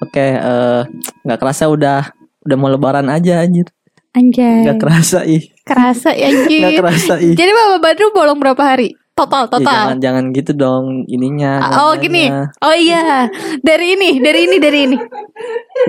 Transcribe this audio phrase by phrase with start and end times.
[0.00, 0.80] Oke, eh,
[1.24, 2.08] nggak kerasa udah
[2.44, 3.68] udah mau lebaran aja anjir.
[4.10, 4.66] Anjay.
[4.66, 5.44] Nggak kerasa ih.
[5.62, 6.82] kerasa ya anjir.
[6.82, 7.38] kerasa ih.
[7.38, 8.96] Jadi Bapak Badru bolong berapa hari?
[9.14, 9.76] Total, Ih, total.
[9.84, 11.60] jangan jangan gitu dong ininya.
[11.84, 12.32] oh gini.
[12.32, 12.56] namanya.
[12.64, 13.28] Oh iya.
[13.60, 14.96] Dari ini, dari ini, dari ini.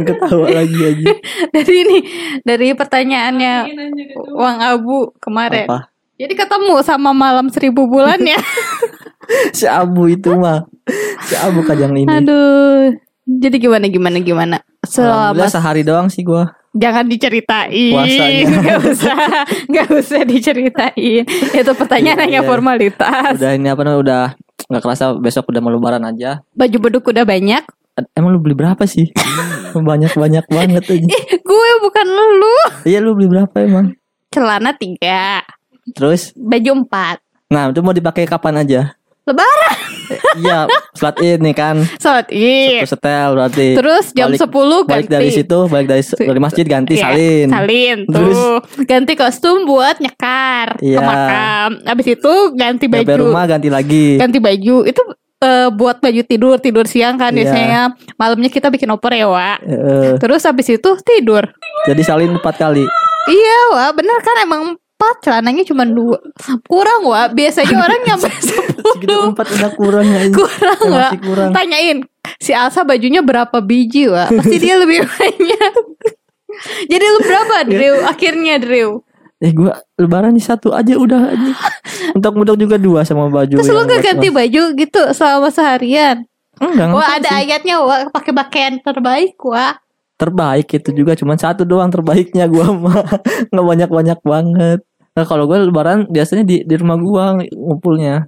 [0.03, 1.05] Ketawa lagi aja.
[1.55, 1.97] Dari ini.
[2.43, 3.53] Dari pertanyaannya
[4.35, 5.67] Wang Abu kemarin.
[5.67, 5.87] Apa?
[6.19, 8.37] Jadi ketemu sama malam seribu bulan ya.
[9.55, 10.67] Si Abu itu mah.
[11.23, 12.11] Si Abu kajang ini.
[12.11, 12.91] Aduh.
[13.31, 14.57] Jadi gimana gimana gimana?
[14.83, 16.51] Selama sehari doang sih gua.
[16.71, 17.91] jangan diceritain.
[17.93, 18.59] Puasanya.
[18.65, 19.19] Gak usah,
[19.67, 21.23] gak usah diceritain.
[21.27, 22.47] Itu pertanyaan Iya, hanya iya.
[22.47, 23.35] formalitas.
[23.35, 24.23] Udah ini apa namanya udah
[24.67, 26.39] nggak kerasa besok udah mau lebaran aja.
[26.51, 27.63] Baju beduk udah banyak.
[28.15, 29.11] Emang lu beli berapa sih?
[29.75, 31.07] banyak banyak banget aja.
[31.07, 32.55] Ih, gue bukan lu.
[32.83, 33.91] Iya lu beli berapa emang?
[34.31, 35.43] Celana tiga,
[35.91, 37.19] Terus, baju empat.
[37.47, 38.95] nah itu mau dipakai kapan aja?
[39.27, 39.60] Lebaran.
[40.37, 40.59] Iya,
[40.93, 41.83] flat ini kan.
[41.97, 42.81] Salat id.
[42.81, 43.67] Satu setel berarti.
[43.73, 45.13] Terus jam Balik- 10 balik ganti.
[45.13, 47.47] dari situ, balik dari dari masjid ganti Iya, salin.
[47.47, 48.33] Salin Terus?
[48.33, 48.55] tuh.
[48.83, 50.99] Ganti kostum buat nyekar ke Iya.
[50.99, 51.69] makam.
[51.83, 53.15] Habis itu ganti baju.
[53.21, 54.15] rumah ganti lagi.
[54.15, 54.77] Ganti baju.
[54.83, 55.01] Itu
[55.37, 57.37] eh, buat baju tidur, tidur siang kan Iya.
[57.41, 57.81] biasanya.
[58.13, 59.57] Malamnya kita bikin opor ya, Wak.
[59.63, 61.49] Eh, Terus habis itu tidur.
[61.81, 62.85] jadi salin empat kali.
[63.23, 63.91] Iya, Wak.
[63.95, 64.61] Bener kan emang
[65.01, 66.21] empat celananya cuma dua.
[66.63, 67.33] Kurang, Wak.
[67.33, 69.33] Biasanya orang nyampe sepuluh.
[69.33, 70.21] empat udah kurang ya.
[70.37, 71.49] Kurang, Ya, masih kurang.
[71.51, 71.97] Tanyain
[72.37, 74.29] si Alsa bajunya berapa biji, Wak?
[74.31, 75.73] Pasti dia lebih banyak.
[76.83, 77.95] Jadi lu berapa, Drew?
[78.03, 79.01] Akhirnya, Drew.
[79.39, 81.51] Eh gua lebaran nih satu aja udah aja.
[82.13, 83.57] Untuk-untuk juga dua sama baju.
[83.57, 86.29] Terus lu gak ganti mas- baju gitu selama seharian?
[86.55, 87.49] Enggak, Wah, ada sih?
[87.49, 88.13] ayatnya, Wak.
[88.13, 89.81] Pakai pakaian terbaik, Wak.
[90.13, 93.01] terbaik itu juga cuman satu doang terbaiknya gua mah
[93.49, 94.79] nggak banyak banyak banget
[95.11, 98.27] nah, kalau gue lebaran biasanya di di rumah gua ngumpulnya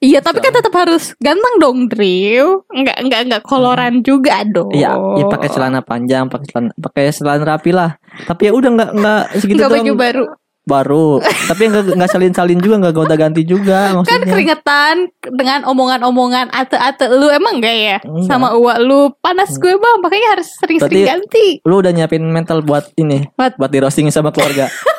[0.00, 2.64] Iya, tapi kan tetap harus ganteng dong, Drew.
[2.72, 4.72] Enggak, enggak, enggak koloran juga dong.
[4.72, 8.90] iya ya pakai celana panjang pakai celana pakai celana rapi lah tapi ya udah nggak
[8.94, 10.24] nggak segitu Enggak baju baru.
[10.64, 14.96] baru tapi nggak nggak salin salin juga nggak gonta ganti juga Kan maksudnya keringetan
[15.28, 17.96] dengan omongan-omongan ate-ate lu emang enggak ya?
[18.00, 18.24] Enggak.
[18.24, 21.60] Sama uak lu panas gue bang, makanya harus sering-sering ganti.
[21.60, 24.72] lu udah nyiapin mental buat ini Buat- buat di roasting sama keluarga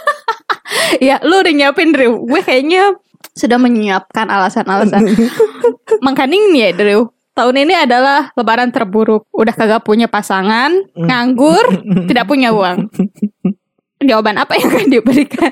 [0.97, 2.25] Ya, lu udah nyiapin Drew.
[2.25, 2.97] Gue kayaknya
[3.33, 5.05] sudah menyiapkan alasan-alasan.
[6.05, 7.09] Makanya ini ya Drew.
[7.35, 9.27] Tahun ini adalah lebaran terburuk.
[9.29, 11.05] Udah kagak punya pasangan, Hmm.
[11.05, 11.65] nganggur,
[12.09, 12.87] tidak punya uang.
[13.99, 15.51] Jawaban apa yang akan diberikan?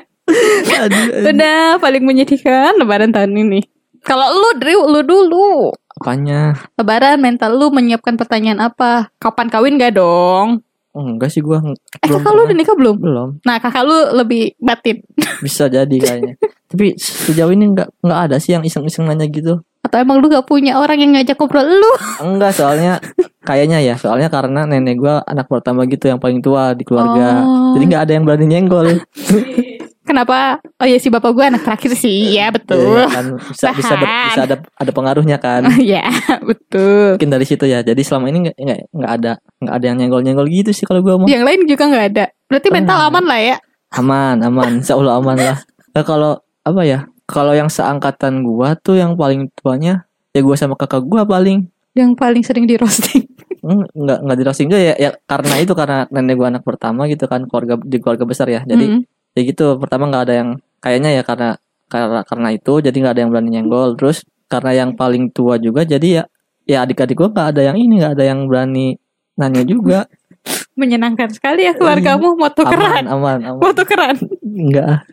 [1.28, 3.60] Udah paling menyedihkan lebaran tahun ini.
[4.02, 5.72] Kalau lu Drew, lu dulu.
[5.94, 9.14] apanya Lebaran mental lu menyiapkan pertanyaan apa?
[9.22, 10.60] Kapan kawin gak dong?
[10.94, 12.96] Enggak sih gua Eh belum kakak lu udah nikah belum?
[13.02, 15.02] belum Nah kakak lu lebih batin
[15.42, 16.38] bisa jadi kayaknya
[16.70, 20.48] tapi sejauh ini nggak nggak ada sih yang iseng-iseng nanya gitu Atau emang lu gak
[20.48, 21.92] punya orang yang ngajak ngobrol lu?
[22.24, 23.04] Enggak soalnya
[23.44, 27.44] kayaknya ya soalnya karena nenek gua anak pertama gitu yang paling tua di keluarga.
[27.44, 27.76] Oh.
[27.76, 28.88] Jadi nggak ada yang berani nyenggol.
[30.04, 30.60] Kenapa?
[30.78, 34.12] Oh ya si bapak gue anak terakhir sih Iya betul Iya kan bisa bisa ber-
[34.28, 35.64] bisa ada ada pengaruhnya kan.
[35.80, 36.04] Iya
[36.42, 37.80] betul Mungkin dari situ ya.
[37.80, 41.16] Jadi selama ini nggak nggak nggak ada nggak ada yang nyenggol-nyenggol gitu sih kalau gua
[41.18, 41.28] mah.
[41.28, 43.08] Yang lain juga gak ada Berarti mental Oh.
[43.10, 43.58] aman lah ya
[43.92, 44.72] Aman, aman.
[44.80, 45.58] Insya Allah aman lah.
[45.94, 46.32] Nah, kalau
[46.62, 47.00] apa ya?
[47.24, 52.12] Kalau yang seangkatan gua tuh yang paling tuanya ya gua sama kakak gua paling Yang
[52.14, 53.30] paling sering di roasting
[53.62, 57.08] Hmm, nggak nggak di roasting juga ya, ya karena itu karena nenek gua anak pertama
[57.08, 59.02] gitu kan keluarga di keluarga besar ya jadi Mm.
[59.34, 60.50] Ya gitu pertama nggak ada yang
[60.80, 61.50] kayaknya ya karena
[61.90, 63.90] karena karena itu jadi nggak ada yang berani nyenggol.
[63.98, 66.24] Terus karena yang paling tua juga jadi ya
[66.64, 68.98] ya adik-adik gua nggak ada yang ini nggak ada yang berani
[69.36, 70.06] nanya juga.
[70.80, 73.40] Menyenangkan sekali ya keluargamu Mau aman tukeran aman.
[73.48, 75.06] Aman Mau tukeran enggak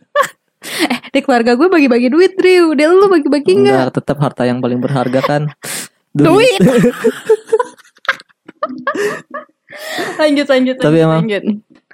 [1.15, 4.83] Di keluarga gue bagi-bagi duit Drew Dia lu bagi-bagi enggak enggak tetap harta yang paling
[4.83, 5.43] berharga kan.
[6.17, 6.59] Duit.
[10.19, 11.43] Lanjut lanjut Tapi lanjut, emang- lanjut.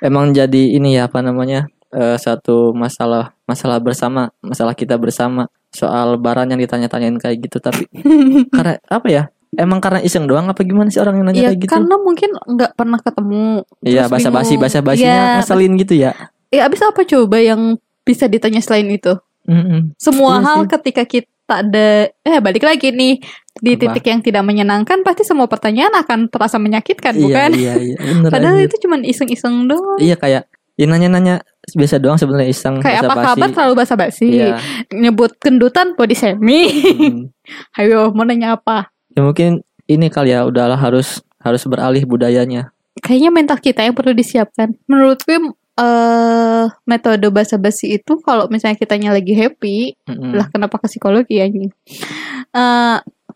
[0.01, 6.15] emang jadi ini ya apa namanya eh, satu masalah masalah bersama masalah kita bersama soal
[6.15, 7.85] lebaran yang ditanya-tanyain kayak gitu tapi
[8.51, 9.23] karena apa ya
[9.55, 12.31] emang karena iseng doang apa gimana sih orang yang nanya Ya kayak gitu karena mungkin
[12.35, 13.45] nggak pernah ketemu
[13.81, 14.63] iya terus basa-basi bingung.
[14.63, 15.35] basa-basinya Iya.
[15.39, 16.13] ngeselin gitu ya
[16.47, 19.19] Ya abis apa coba yang bisa ditanya selain itu?
[19.45, 19.93] Mm-mm.
[19.97, 20.71] Semua Iya hal sih.
[20.73, 23.19] ketika kita ada eh balik lagi nih
[23.57, 23.83] di Apa?
[23.91, 27.51] titik yang tidak menyenangkan pasti semua pertanyaan akan terasa menyakitkan iya bukan?
[27.53, 28.69] iya iya bener Padahal anjir.
[28.69, 29.99] itu cuman iseng-iseng doang.
[29.99, 31.43] iya kayak ya nanya-nanya
[31.75, 34.29] biasa doang sebenarnya iseng Kayak apa kabar terlalu basa-basi.
[34.31, 34.63] iya
[34.95, 36.71] Nyebut kendutan body shaming.
[36.95, 37.23] Mm.
[37.83, 38.91] Ayo mau nanya apa?
[39.17, 42.69] ya mungkin ini kali ya udahlah harus harus beralih budayanya
[43.01, 44.73] Kayaknya mental kita yang perlu disiapkan.
[44.89, 45.37] Menurut gue
[45.77, 50.33] eh metode basa-basi itu kalau misalnya kitanya lagi happy, Mm-mm.
[50.33, 51.69] lah kenapa ke psikologi ya ini?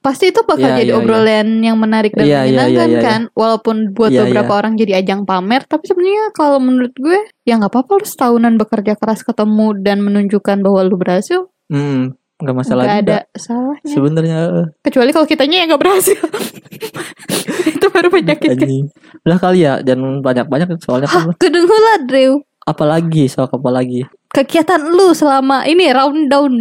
[0.00, 3.02] Pasti itu bakal Iya, jadi iya, obrolan yang menarik dan Iya, iya, menyenangkan iya, iya.
[3.02, 4.58] kan walaupun buat Iya, beberapa iya.
[4.58, 8.94] orang jadi ajang pamer tapi sebenarnya kalau menurut gue ya nggak apa-apa lu setahunan bekerja
[8.94, 12.96] keras ketemu dan menunjukkan bahwa lu berhasil Hmm, nggak masalah juga.
[12.98, 16.16] ada salahnya Sebenarnya eh, kecuali kalau kitanya yang nggak berhasil
[17.70, 18.68] itu baru menyakitkan.
[19.20, 24.04] Udah kali ya, jangan banyak-banyak soalnya kan Hah, kedengeran Drew apalagi soal apa lagi?
[24.30, 26.54] kegiatan lu selama ini round down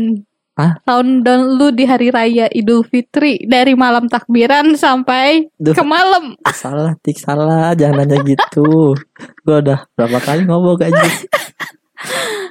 [0.60, 0.76] Hah?
[0.84, 5.72] round down lu di hari raya Idul Fitri dari malam takbiran sampai Duh.
[5.72, 8.92] ke malam Salah, tik salah, jangan nanya gitu.
[9.40, 11.00] Gua udah berapa kali ngomong aja.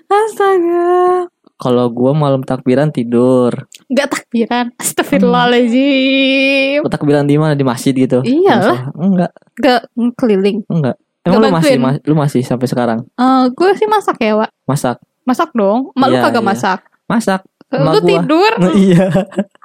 [0.08, 3.52] astaga Kalau gua malam takbiran tidur.
[3.84, 7.52] nggak takbiran Astagfirullahaladzim Oh, takbiran di mana?
[7.52, 8.22] Di masjid gitu?
[8.22, 8.94] Iyalah.
[8.94, 9.80] Enggak, Gak
[10.14, 10.94] keliling enggak.
[11.20, 14.48] Nggak Emang lu masih ma- lu masih sampai sekarang Eh, Gue sih masak ya Wak
[14.64, 14.96] masak?
[15.24, 16.46] Masak dong Mak lu Iya, kagak iya.
[16.46, 17.40] masak Masak.
[17.68, 18.00] Lu gua.
[18.00, 18.52] tidur?
[18.72, 19.06] Iya.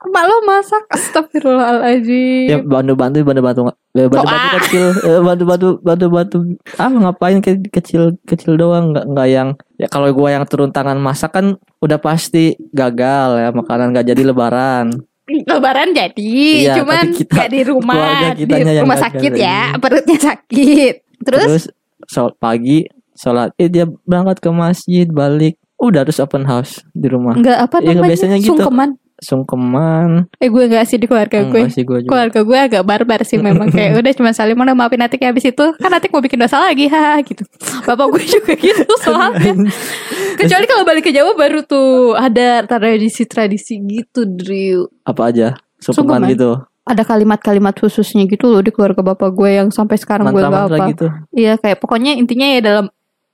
[0.03, 0.83] Mak lu masak?
[0.91, 2.47] Astagfirullahaladzim.
[2.51, 3.61] Ya bantu-bantu bantu-bantu.
[3.93, 4.85] Ya, bantu-bantu kecil.
[5.01, 6.37] Eh, bantu-bantu bantu-bantu.
[6.75, 8.91] Ah ngapain ke- kecil kecil doang?
[8.91, 13.49] Nggak nggak yang ya kalau gua yang turun tangan masak kan udah pasti gagal ya
[13.49, 14.91] makanan nggak jadi lebaran.
[15.23, 16.19] Lebaran jadi
[16.67, 18.43] Iya, Cuman kita- gak di rumah Di
[18.83, 19.79] rumah sakit ya ini.
[19.79, 20.93] Perutnya sakit.
[21.23, 21.65] Terus, terus
[22.03, 22.83] sol pagi
[23.15, 27.35] sholat eh dia berangkat ke masjid balik udah terus open house di rumah.
[27.35, 28.09] Enggak apa Iya, namanya?
[28.09, 28.55] biasanya gitu.
[28.55, 28.89] Sungkeman.
[29.15, 30.09] Sungkeman.
[30.37, 31.63] Eh gue gak sih di keluarga gue.
[31.63, 32.11] enggak sih gua juga.
[32.11, 33.67] Keluarga gue agak barbar sih memang.
[33.67, 35.65] Kayak udah cuma saling mau maafin kayak habis itu.
[35.75, 37.43] Kan nanti mau bikin dosa lagi ha gitu.
[37.83, 39.53] Bapak gue juga gitu soalnya.
[40.39, 45.47] Kecuali kalau balik ke Jawa baru tuh Ada tradisi-tradisi gitu Drew apa aja?
[45.77, 46.33] Sungkeman Sungkeman.
[46.33, 46.51] gitu.
[46.83, 50.89] Ada kalimat-kalimat khususnya gitu loh Di keluarga bapak gue yang sampai sekarang gue gak apa
[50.91, 51.07] gitu.
[51.31, 52.85] Iya kayak pokoknya intinya ya dalam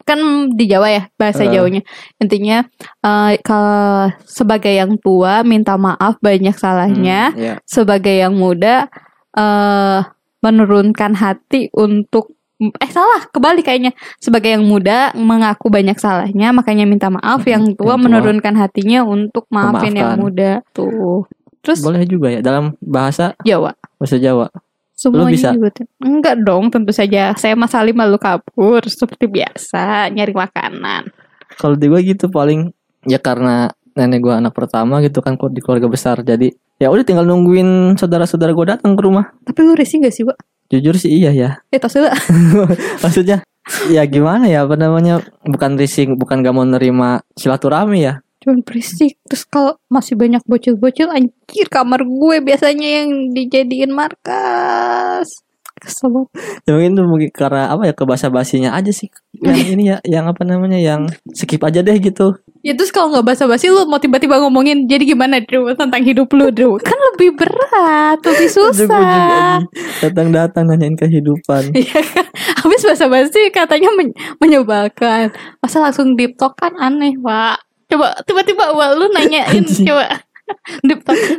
[0.04, 0.19] kan
[0.50, 1.51] di Jawa ya bahasa Eh.
[1.51, 1.81] Jawanya
[2.18, 2.63] intinya
[3.00, 7.54] eh kalau sebagai yang tua minta maaf banyak salahnya Hmm, iya.
[7.63, 8.88] sebagai yang muda
[9.34, 10.00] eh
[10.40, 17.07] menurunkan hati untuk eh salah kebalik kayaknya sebagai yang muda mengaku banyak salahnya makanya minta
[17.07, 18.04] maaf yang tua Yang tua.
[18.04, 20.19] menurunkan hatinya untuk maafin yang Memaafkan.
[20.19, 21.24] muda tuh
[21.60, 24.48] terus boleh juga ya dalam bahasa Jawa bahasa Jawa
[25.00, 25.50] semuanya bisa?
[25.56, 25.88] dibuatin.
[26.04, 31.07] enggak dong tentu saja saya Mas Salim malu kabur seperti biasa nyari makanan
[31.56, 32.75] kalau di gue gitu paling
[33.07, 37.24] ya karena nenek gue anak pertama gitu kan di keluarga besar jadi ya udah tinggal
[37.24, 40.36] nungguin saudara-saudara gue datang ke rumah tapi lu risih gak sih Wak?
[40.69, 42.68] jujur sih iya ya eh dulu
[43.04, 43.42] maksudnya
[43.88, 49.20] ya gimana ya apa namanya bukan rising bukan gak mau nerima silaturahmi ya cuman berisik.
[49.28, 55.44] Terus kalau masih banyak bocil-bocil anjir kamar gue biasanya yang dijadiin markas.
[55.80, 56.28] Kesel banget.
[56.68, 59.08] ya mungkin itu mungkin karena apa ya kebasa basinya aja sih.
[59.40, 62.36] Yang ini ya yang apa namanya yang skip aja deh gitu.
[62.60, 65.72] Ya terus kalau nggak basa-basi lu mau tiba-tiba ngomongin jadi gimana Drew?
[65.72, 66.76] Tentang hidup lu Drew?
[66.84, 69.64] Kan lebih berat lebih susah.
[70.04, 71.72] datang-datang nanyain kehidupan.
[71.80, 72.28] Iya kan?
[72.60, 75.32] Habis basa-basi katanya men- menyebalkan.
[75.64, 79.66] Masa langsung deep talk kan aneh Pak Coba tiba-tiba Wak lu nanyain.
[79.66, 80.06] Coba.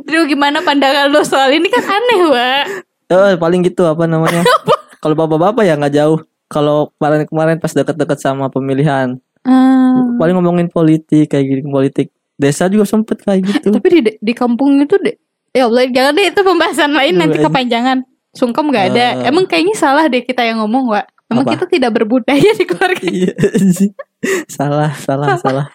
[0.07, 1.23] Drew gimana pandangan lu?
[1.23, 2.65] Soal ini kan aneh Wak.
[3.11, 4.43] Eh paling gitu apa namanya?
[5.03, 6.19] Kalau bapak-bapak ya nggak jauh.
[6.51, 9.19] Kalau kemarin-kemarin pas deket-deket sama pemilihan.
[9.41, 10.21] Hmm.
[10.21, 12.13] paling ngomongin politik kayak gini politik.
[12.37, 13.69] Desa juga sempet kayak gitu.
[13.73, 15.17] Tapi di, di kampung itu deh
[15.51, 18.07] Ya Allah jangan deh itu pembahasan lain nanti kepanjangan.
[18.31, 19.07] Sungkem gak ada.
[19.25, 19.33] Eh.
[19.33, 21.55] Emang kayaknya salah deh kita yang ngomong Wak Emang Apa?
[21.55, 23.07] kita tidak berbudaya di keluarga.
[23.07, 23.33] Iya
[24.51, 25.67] salah salah salah.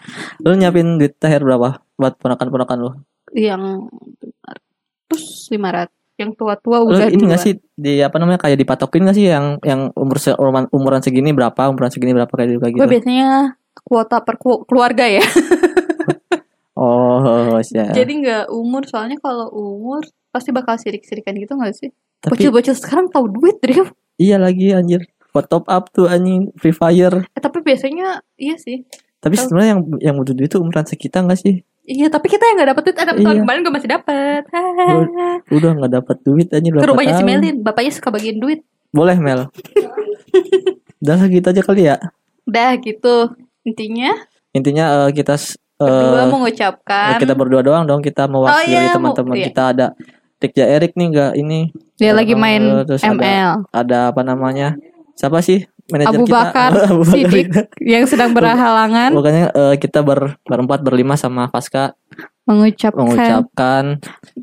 [0.44, 2.92] lu nyiapin duit thr berapa buat ponakan-ponakan lu?
[3.32, 3.88] Yang
[5.08, 9.28] Terus 500 Yang tua-tua udah ini nggak sih di apa namanya kayak dipatokin nggak sih
[9.28, 12.88] yang yang umur se- umuran, umuran segini berapa umuran segini berapa kayak gitu kayak gitu?
[12.88, 13.30] biasanya
[13.84, 15.20] kuota per keluarga ya.
[16.80, 21.92] oh ya Jadi nggak umur soalnya kalau umur pasti bakal sirik-sirikan gitu nggak sih?
[22.24, 23.86] Bocil-bocil sekarang tahu duit, Drew.
[24.16, 25.04] iya lagi anjir
[25.36, 28.88] buat top up tuh anjing free fire Eh, tapi biasanya iya sih.
[29.18, 32.58] tapi sebenarnya yang yang butuh duit itu umuran sekitar nggak sih Iya, tapi kita yang
[32.58, 32.96] nggak dapet duit.
[32.96, 33.42] Eh, tapi tahun Iya.
[33.44, 34.42] kemarin gue masih dapet.
[35.52, 37.24] udah nggak dapat duit anjir Ke berapa rumahnya si.
[37.24, 38.60] Melin, bapaknya suka bagiin duit.
[38.90, 39.52] boleh Mel
[41.02, 41.98] udah gitu aja kali ya
[42.46, 43.34] Udah gitu.
[43.62, 44.14] Intinya
[44.50, 49.36] intinya eh, kita eh, berdua mengucapkan kita berdua doang dong kita mewakili iya, mau- teman-teman
[49.36, 49.46] iya.
[49.46, 49.86] kita ada
[50.38, 51.60] Rikja Erik nih nggak ini
[51.96, 53.52] dia lagi Eh, main terus ada- ML.
[53.70, 54.74] ada apa namanya
[55.16, 57.48] siapa sih manajer Abu kita Bakar Abu Bakar Sidik
[57.82, 61.96] yang sedang berhalangan pokoknya eh, kita ber berempat berlima sama Faska
[62.46, 63.84] mengucapkan mengucapkan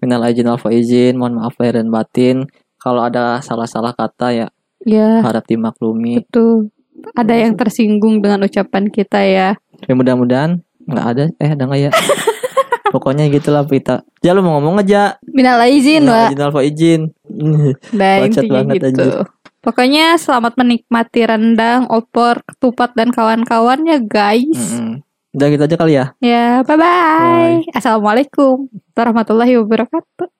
[0.01, 2.37] minal aizin wal faizin mohon maaf lahir dan batin
[2.81, 4.47] kalau ada salah-salah kata ya
[4.83, 6.73] ya harap dimaklumi betul.
[7.19, 9.59] Ada yang tersinggung dengan ucapan kita ya.
[9.59, 11.91] ya mudah-mudahan nggak ada eh ada nggak ya
[12.93, 14.05] Pokoknya gitulah Pita.
[14.21, 15.17] Ya lu mau ngomong aja.
[15.25, 16.37] Minal izin, Nah, Wak.
[16.37, 17.01] izin alfa izin.
[17.99, 18.87] Nah, banget, gitu.
[18.93, 19.13] anjir.
[19.63, 24.59] Pokoknya selamat menikmati rendang, opor, ketupat dan kawan-kawannya guys.
[24.59, 25.07] Mm-mm.
[25.39, 26.07] Udah gitu aja kali ya.
[26.19, 27.71] Ya, bye-bye.
[27.71, 28.67] Assalamualaikum
[28.99, 30.35] warahmatullahi wabarakatuh.